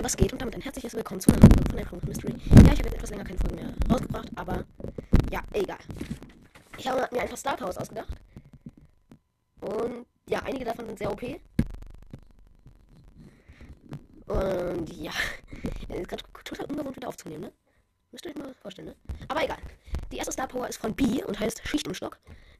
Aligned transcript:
Leute, 0.00 0.04
was 0.04 0.16
geht? 0.16 0.32
Und 0.32 0.40
damit 0.40 0.54
ein 0.54 0.62
herzliches 0.62 0.94
Willkommen 0.94 1.20
zu 1.20 1.30
einer 1.30 1.40
neuen 1.40 1.52
Folge 1.52 1.68
von 1.68 1.78
Echo 1.78 2.06
Mystery. 2.06 2.32
Ja, 2.32 2.72
ich 2.72 2.78
habe 2.78 2.84
jetzt 2.84 2.94
etwas 2.94 3.10
länger 3.10 3.24
keine 3.24 3.38
Folgen 3.38 3.56
mehr 3.56 3.74
rausgebracht, 3.90 4.28
aber 4.34 4.64
ja, 5.30 5.42
egal. 5.52 5.76
Ich 6.78 6.88
habe 6.88 7.06
mir 7.12 7.20
ein 7.20 7.28
paar 7.28 7.36
Star 7.36 7.54
Powers 7.54 7.76
ausgedacht. 7.76 8.08
Und 9.60 10.06
ja, 10.26 10.38
einige 10.38 10.64
davon 10.64 10.86
sind 10.86 10.98
sehr 10.98 11.12
OP. 11.12 11.22
Und 14.26 14.96
ja, 14.96 15.12
ist 15.90 16.08
gerade 16.08 16.24
total 16.44 16.64
ungewohnt 16.64 16.96
wieder 16.96 17.08
aufzunehmen, 17.08 17.42
ne? 17.42 17.52
Müsst 18.10 18.24
ihr 18.24 18.30
euch 18.30 18.38
mal 18.38 18.54
vorstellen, 18.54 18.88
ne? 18.88 18.96
Aber 19.28 19.44
egal. 19.44 19.58
Die 20.10 20.16
erste 20.16 20.32
Star 20.32 20.48
Power 20.48 20.66
ist 20.66 20.78
von 20.78 20.94
B 20.94 21.22
und 21.24 21.38
heißt 21.38 21.60
Schicht 21.68 21.86
im 21.86 21.92
Stock. 21.92 22.18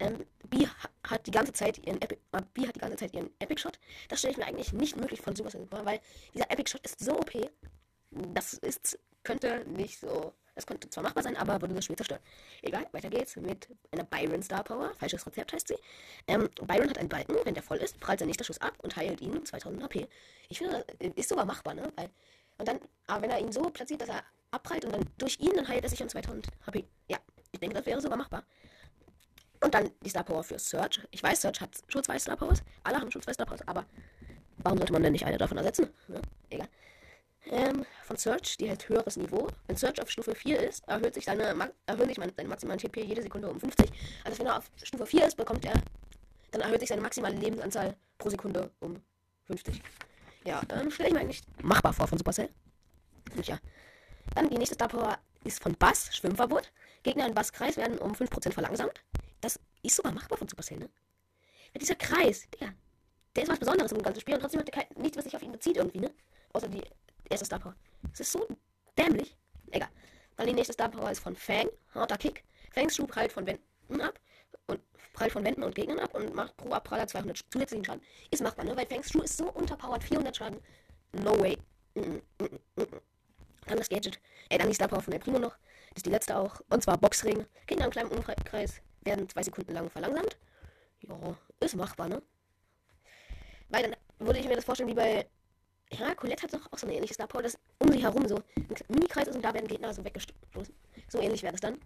Ähm, 0.00 0.26
B 0.52 0.66
hat 1.04 1.26
die 1.26 1.30
ganze 1.30 1.52
Zeit 1.52 1.78
ihren 1.78 2.00
Epic, 2.02 2.20
äh, 2.32 2.42
B 2.52 2.66
hat 2.66 2.76
die 2.76 2.80
ganze 2.80 2.96
Zeit 2.96 3.14
ihren 3.14 3.30
Epic 3.38 3.60
Shot. 3.60 3.78
Das 4.08 4.18
stelle 4.18 4.32
ich 4.32 4.38
mir 4.38 4.46
eigentlich 4.46 4.72
nicht 4.72 4.96
möglich 4.96 5.20
von 5.22 5.34
Supercell 5.34 5.66
vor, 5.66 5.84
weil 5.84 6.00
dieser 6.34 6.50
Epic 6.50 6.70
Shot 6.70 6.84
ist 6.84 7.00
so 7.00 7.18
OP. 7.18 7.32
Das 8.10 8.52
ist, 8.54 8.98
könnte 9.24 9.64
nicht 9.66 9.98
so, 9.98 10.34
das 10.54 10.66
könnte 10.66 10.90
zwar 10.90 11.04
machbar 11.04 11.22
sein, 11.22 11.36
aber 11.38 11.60
würde 11.62 11.74
das 11.74 11.86
Spiel 11.86 11.96
zerstören. 11.96 12.20
Egal, 12.60 12.86
weiter 12.92 13.08
geht's 13.08 13.36
mit 13.36 13.66
einer 13.90 14.04
Byron 14.04 14.42
Star 14.42 14.62
Power. 14.62 14.92
Falsches 14.98 15.26
Rezept 15.26 15.54
heißt 15.54 15.68
sie. 15.68 15.78
Ähm, 16.26 16.50
Byron 16.66 16.90
hat 16.90 16.98
einen 16.98 17.08
Balken, 17.08 17.36
wenn 17.44 17.54
der 17.54 17.62
voll 17.62 17.78
ist, 17.78 17.98
prallt 17.98 18.18
sein 18.18 18.28
nächster 18.28 18.44
Schuss 18.44 18.60
ab 18.60 18.74
und 18.82 18.94
heilt 18.94 19.22
ihn 19.22 19.44
2000 19.44 19.82
HP. 19.82 20.06
Ich 20.50 20.58
finde, 20.58 20.84
ist 21.16 21.30
sogar 21.30 21.46
machbar, 21.46 21.72
ne? 21.72 21.90
Weil, 21.96 22.10
und 22.58 22.68
dann, 22.68 22.78
aber 23.06 23.22
wenn 23.22 23.30
er 23.30 23.40
ihn 23.40 23.52
so 23.52 23.62
platziert, 23.70 24.02
dass 24.02 24.10
er 24.10 24.22
abprallt 24.50 24.84
und 24.84 24.92
dann 24.92 25.08
durch 25.16 25.40
ihn, 25.40 25.52
dann 25.56 25.66
heilt 25.66 25.82
er 25.82 25.88
sich 25.88 26.02
um 26.02 26.10
2000 26.10 26.46
HP. 26.66 26.84
Ja, 27.08 27.16
ich 27.52 27.60
denke, 27.60 27.74
das 27.74 27.86
wäre 27.86 28.02
sogar 28.02 28.18
machbar. 28.18 28.44
Und 29.62 29.74
dann 29.74 29.90
die 30.02 30.10
Star 30.10 30.24
Power 30.24 30.42
für 30.42 30.58
Search. 30.58 31.00
Ich 31.10 31.22
weiß, 31.22 31.40
Search 31.40 31.60
hat 31.60 31.70
schon 31.88 32.02
zwei 32.02 32.18
Star 32.18 32.36
Powers. 32.36 32.62
Alle 32.82 32.98
haben 32.98 33.10
schon 33.10 33.22
zwei 33.22 33.32
Star 33.32 33.46
Powers, 33.46 33.66
aber 33.66 33.86
warum 34.58 34.78
sollte 34.78 34.92
man 34.92 35.02
denn 35.02 35.12
nicht 35.12 35.24
eine 35.24 35.38
davon 35.38 35.56
ersetzen? 35.56 35.88
Ja, 36.08 36.20
egal. 36.50 36.68
Ähm, 37.46 37.84
von 38.04 38.16
Search, 38.16 38.56
die 38.56 38.70
hat 38.70 38.88
höheres 38.88 39.16
Niveau. 39.16 39.48
Wenn 39.66 39.76
Search 39.76 40.00
auf 40.00 40.10
Stufe 40.10 40.34
4 40.34 40.68
ist, 40.68 40.86
erhöht 40.88 41.14
sich 41.14 41.24
seine, 41.24 41.42
erhöht 41.86 42.08
sich 42.08 42.16
seine 42.16 42.48
maximale 42.48 42.78
TP 42.78 43.02
jede 43.02 43.22
Sekunde 43.22 43.48
um 43.48 43.58
50. 43.58 43.90
Also 44.24 44.38
wenn 44.38 44.46
er 44.46 44.58
auf 44.58 44.70
Stufe 44.82 45.06
4 45.06 45.26
ist, 45.26 45.36
bekommt 45.36 45.64
er, 45.64 45.74
dann 46.50 46.60
erhöht 46.60 46.80
sich 46.80 46.88
seine 46.88 47.02
maximale 47.02 47.36
Lebensanzahl 47.36 47.96
pro 48.18 48.30
Sekunde 48.30 48.70
um 48.80 49.02
50. 49.46 49.80
Ja, 50.44 50.60
dann 50.68 50.90
stelle 50.90 51.08
ich 51.08 51.14
mir 51.14 51.20
eigentlich 51.20 51.42
machbar 51.62 51.92
vor 51.92 52.06
von 52.06 52.18
Supercell. 52.18 52.48
Und 53.36 53.46
ja. 53.46 53.58
Dann 54.34 54.48
die 54.48 54.58
nächste 54.58 54.74
Star 54.74 54.88
Power 54.88 55.18
ist 55.44 55.62
von 55.62 55.74
Bass, 55.74 56.14
Schwimmverbot. 56.14 56.72
Gegner 57.02 57.26
in 57.26 57.34
Basskreis 57.34 57.76
werden 57.76 57.98
um 57.98 58.12
5% 58.12 58.52
verlangsamt. 58.52 59.02
Das 59.42 59.58
ist 59.82 59.96
sogar 59.96 60.12
machbar 60.12 60.38
von 60.38 60.48
Supercell, 60.48 60.78
ne? 60.78 60.88
Ja, 61.74 61.78
dieser 61.78 61.96
Kreis, 61.96 62.48
der, 62.58 62.72
der 63.34 63.42
ist 63.42 63.48
was 63.50 63.58
Besonderes 63.58 63.92
im 63.92 64.00
ganzen 64.00 64.20
Spiel 64.20 64.34
und 64.34 64.40
trotzdem 64.40 64.60
hat 64.60 64.70
er 64.70 64.86
nichts, 65.00 65.18
was 65.18 65.24
sich 65.24 65.36
auf 65.36 65.42
ihn 65.42 65.52
bezieht 65.52 65.76
irgendwie, 65.76 65.98
ne? 65.98 66.14
Außer 66.52 66.68
die 66.68 66.82
erste 67.28 67.44
Star 67.46 67.58
Power. 67.58 67.74
Das 68.10 68.20
ist 68.20 68.32
so 68.32 68.46
dämlich. 68.96 69.36
Egal. 69.72 69.88
Dann 70.36 70.46
die 70.46 70.52
nächste 70.54 70.72
Star 70.72 70.88
Power 70.88 71.10
ist 71.10 71.20
von 71.20 71.34
Fang, 71.34 71.68
harter 71.92 72.16
Kick. 72.16 72.44
Fangs 72.70 72.96
Schub 72.96 73.10
prallt 73.10 73.32
von 73.32 73.46
Wänden 73.46 74.00
ab 74.00 74.18
und 74.66 74.80
prallt 75.12 75.32
von 75.32 75.44
Wänden 75.44 75.64
und 75.64 75.74
Gegnern 75.74 75.98
ab 75.98 76.14
und 76.14 76.34
macht 76.34 76.56
pro 76.56 76.70
Abpraller 76.70 77.06
200 77.06 77.44
zusätzlichen 77.50 77.84
Schaden. 77.84 78.02
Ist 78.30 78.42
machbar, 78.42 78.64
ne? 78.64 78.76
Weil 78.76 78.86
Fangs 78.86 79.10
Schuh 79.10 79.22
ist 79.22 79.36
so 79.36 79.50
unterpowered, 79.50 80.04
400 80.04 80.36
Schaden. 80.36 80.60
No 81.12 81.38
way. 81.40 81.58
Mm 81.94 82.00
-mm, 82.38 82.60
mm 82.76 83.00
dann 83.66 83.78
das 83.78 83.88
Gadget. 83.88 84.20
Ey, 84.48 84.58
dann 84.58 84.68
die 84.68 84.74
Star 84.74 84.88
Power 84.88 85.00
von 85.00 85.12
der 85.12 85.18
Primo 85.18 85.38
noch. 85.38 85.56
Das 85.90 85.98
ist 85.98 86.06
die 86.06 86.10
letzte 86.10 86.36
auch. 86.36 86.60
Und 86.70 86.82
zwar 86.82 86.98
Boxring. 86.98 87.46
Gegner 87.66 87.86
im 87.86 87.90
kleinen 87.90 88.10
Umkreis 88.10 88.82
werden 89.04 89.28
zwei 89.28 89.42
Sekunden 89.42 89.72
lang 89.72 89.90
verlangsamt. 89.90 90.36
Ja, 91.00 91.16
ist 91.60 91.76
machbar, 91.76 92.08
ne? 92.08 92.22
Weil 93.68 93.82
dann 93.82 93.96
würde 94.18 94.38
ich 94.38 94.46
mir 94.46 94.54
das 94.54 94.64
vorstellen 94.64 94.90
wie 94.90 94.94
bei. 94.94 95.26
Ja, 95.92 96.14
Colette 96.14 96.44
hat 96.44 96.54
doch 96.54 96.72
auch 96.72 96.78
so 96.78 96.86
eine 96.86 96.96
ähnliche 96.96 97.14
Star 97.14 97.26
Power, 97.26 97.42
dass 97.42 97.58
um 97.78 97.92
sie 97.92 98.02
herum 98.02 98.26
so 98.26 98.36
ein 98.36 98.76
Mini-Kreis 98.88 99.28
ist 99.28 99.36
und 99.36 99.44
da 99.44 99.52
werden 99.52 99.68
Gegner 99.68 99.92
so 99.92 100.02
weggestoßen. 100.02 100.74
So 101.08 101.20
ähnlich 101.20 101.42
wäre 101.42 101.52
das 101.52 101.60
dann. 101.60 101.78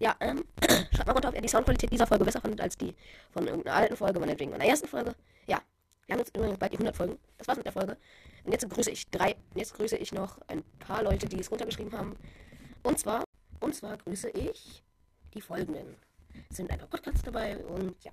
Ja, 0.00 0.16
ähm, 0.18 0.44
schreibt 0.92 1.06
mal 1.06 1.12
runter, 1.12 1.28
ob 1.28 1.36
ihr 1.36 1.42
die 1.42 1.48
Soundqualität 1.48 1.92
dieser 1.92 2.08
Folge 2.08 2.24
besser 2.24 2.40
fandet 2.40 2.60
als 2.60 2.76
die 2.76 2.92
von 3.30 3.46
irgendeiner 3.46 3.76
alten 3.76 3.96
Folge, 3.96 4.18
meinetwegen 4.18 4.50
meiner 4.50 4.64
ersten 4.64 4.88
Folge. 4.88 5.14
Ja, 5.46 5.62
wir 6.06 6.14
haben 6.14 6.18
jetzt 6.18 6.36
übrigens 6.36 6.58
bald 6.58 6.72
die 6.72 6.76
100 6.76 6.96
Folgen. 6.96 7.18
Das 7.38 7.46
war's 7.46 7.56
mit 7.56 7.66
der 7.66 7.72
Folge. 7.72 7.96
Und 8.44 8.50
jetzt 8.50 8.68
grüße 8.68 8.90
ich 8.90 9.08
drei, 9.10 9.36
jetzt 9.54 9.74
grüße 9.74 9.96
ich 9.96 10.12
noch 10.12 10.38
ein 10.48 10.64
paar 10.80 11.04
Leute, 11.04 11.28
die 11.28 11.38
es 11.38 11.50
runtergeschrieben 11.50 11.96
haben. 11.96 12.16
Und 12.82 12.98
zwar, 12.98 13.22
und 13.60 13.74
zwar 13.76 13.96
grüße 13.96 14.30
ich 14.30 14.82
die 15.34 15.40
folgenden. 15.40 15.96
Sind 16.50 16.70
ein 16.70 16.78
paar 16.78 16.88
Podcasts 16.88 17.22
dabei 17.22 17.56
und 17.64 18.02
ja. 18.04 18.12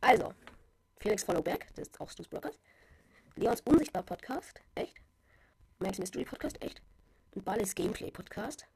Also, 0.00 0.32
Felix 1.00 1.24
Followback, 1.24 1.68
das 1.74 1.88
ist 1.88 2.00
auch 2.00 2.10
Stu's 2.10 2.28
Blockers. 2.28 2.58
Leons 3.36 3.60
Unsichtbar 3.62 4.02
Podcast, 4.02 4.60
echt. 4.74 4.96
Max 5.78 5.98
Mystery 5.98 6.24
Podcast, 6.24 6.60
echt. 6.62 6.82
Und 7.34 7.44
Balles 7.44 7.74
Gameplay 7.74 8.10
Podcast. 8.10 8.66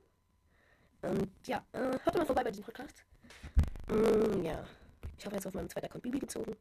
Und 1.03 1.31
ja, 1.47 1.65
äh, 1.73 1.99
hört 2.05 2.17
mal 2.17 2.27
vorbei 2.27 2.45
bei 2.45 2.51
diesem 2.51 2.65
Podcast. 2.65 3.05
Mm, 3.89 4.45
ja. 4.45 4.65
Ich 5.19 5.27
habe 5.27 5.37
jetzt 5.37 5.47
auf 5.47 5.55
meinem 5.55 5.69
zweiten 5.69 5.87
Account 5.87 6.03
Bibi 6.03 6.21
gezogen. 6.21 6.57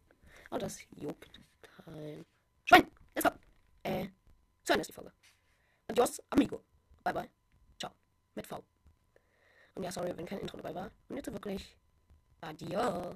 Oh, 0.49 0.57
das 0.57 0.79
juckt 0.95 1.39
kein 1.61 2.25
Schwein. 2.65 2.87
Let's 3.15 3.27
go. 3.27 3.35
Äh, 3.83 4.07
zu 4.63 4.73
Ende 4.73 4.81
ist 4.81 4.89
die 4.89 4.93
Folge. 4.93 5.11
Adios, 5.87 6.21
amigo. 6.29 6.63
Bye, 7.03 7.13
bye. 7.13 7.29
Ciao. 7.79 7.91
Mit 8.35 8.47
V. 8.47 8.63
Und 9.75 9.83
ja, 9.83 9.91
sorry, 9.91 10.15
wenn 10.17 10.25
kein 10.25 10.39
Intro 10.39 10.57
dabei 10.57 10.75
war. 10.75 10.91
Und 11.09 11.17
jetzt 11.17 11.31
wirklich 11.31 11.77
Adieu. 12.43 13.15